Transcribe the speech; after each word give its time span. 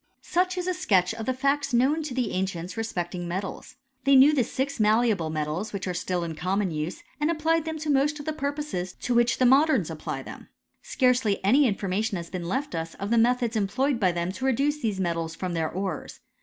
Such 0.23 0.57
is 0.57 0.65
a 0.65 0.73
sketch 0.73 1.13
of 1.13 1.27
the 1.27 1.33
facts 1.35 1.75
known 1.75 2.01
to 2.01 2.15
the 2.15 2.31
ancients 2.31 2.75
respecting 2.75 3.27
metals. 3.27 3.75
They 4.03 4.15
knew 4.15 4.33
the 4.33 4.43
six 4.43 4.79
malleable 4.79 5.29
metals 5.29 5.71
which 5.73 5.87
are 5.87 5.93
still 5.93 6.23
in 6.23 6.33
common 6.33 6.71
use, 6.71 7.03
and 7.19 7.29
applied 7.29 7.65
them 7.65 7.77
to 7.77 7.89
most 7.91 8.19
of 8.19 8.25
the 8.25 8.33
purposes 8.33 8.93
to 8.93 9.13
which 9.13 9.37
the 9.37 9.45
modems 9.45 9.91
apply 9.91 10.23
them. 10.23 10.49
Scarcely 10.81 11.39
any 11.45 11.67
information 11.67 12.17
has 12.17 12.31
been 12.31 12.47
left 12.49 12.73
us 12.73 12.95
of 12.95 13.11
the 13.11 13.19
methods 13.19 13.55
employed 13.55 13.99
by 13.99 14.11
them 14.11 14.31
to 14.31 14.45
reduce 14.45 14.81
these 14.81 14.99
metals 14.99 15.35
from 15.35 15.53
their 15.53 15.69
ores. 15.71 16.19